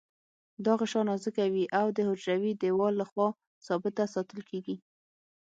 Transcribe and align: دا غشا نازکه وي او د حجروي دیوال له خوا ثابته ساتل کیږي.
دا 0.65 0.73
غشا 0.79 1.01
نازکه 1.09 1.45
وي 1.53 1.65
او 1.79 1.85
د 1.95 1.97
حجروي 2.07 2.53
دیوال 2.61 2.93
له 3.01 3.05
خوا 3.11 3.27
ثابته 3.65 4.03
ساتل 4.13 4.39
کیږي. 4.49 4.75